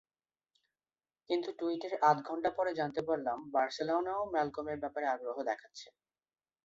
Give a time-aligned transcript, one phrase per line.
[1.29, 5.87] কিন্তু টুইটের আধ ঘণ্টা পরে জানতে পারলাম বার্সেলোনাও ম্যালকমের ব্যাপারে আগ্রহ দেখাচ্ছে।